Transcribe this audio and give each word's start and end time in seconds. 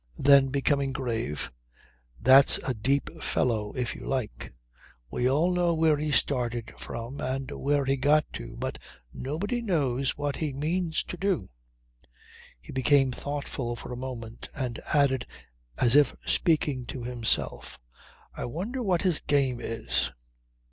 Then 0.17 0.47
becoming 0.47 0.93
grave: 0.93 1.51
"That's 2.19 2.57
a 2.67 2.73
deep 2.73 3.21
fellow, 3.21 3.71
if 3.73 3.93
you 3.93 4.03
like. 4.03 4.51
We 5.11 5.29
all 5.29 5.51
know 5.53 5.75
where 5.75 5.97
he 5.97 6.11
started 6.11 6.73
from 6.79 7.21
and 7.21 7.51
where 7.51 7.85
he 7.85 7.97
got 7.97 8.25
to; 8.33 8.55
but 8.57 8.79
nobody 9.13 9.61
knows 9.61 10.17
what 10.17 10.37
he 10.37 10.53
means 10.53 11.03
to 11.03 11.17
do." 11.17 11.49
He 12.59 12.71
became 12.71 13.11
thoughtful 13.11 13.75
for 13.75 13.93
a 13.93 13.95
moment 13.95 14.49
and 14.55 14.79
added 14.91 15.27
as 15.77 15.95
if 15.95 16.15
speaking 16.25 16.87
to 16.87 17.03
himself, 17.03 17.79
"I 18.33 18.45
wonder 18.45 18.81
what 18.81 19.03
his 19.03 19.19
game 19.19 19.59
is." 19.61 20.09